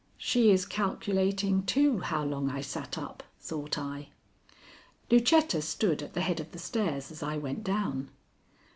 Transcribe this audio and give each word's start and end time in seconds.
She 0.17 0.49
is 0.49 0.65
calculating, 0.65 1.61
too, 1.61 1.99
how 1.99 2.23
long 2.23 2.49
I 2.49 2.61
sat 2.61 2.97
up, 2.97 3.21
thought 3.39 3.77
I. 3.77 4.09
Lucetta 5.11 5.61
stood 5.61 6.01
at 6.01 6.15
the 6.15 6.21
head 6.21 6.39
of 6.39 6.53
the 6.53 6.57
stairs 6.57 7.11
as 7.11 7.21
I 7.21 7.37
went 7.37 7.63
down. 7.63 8.09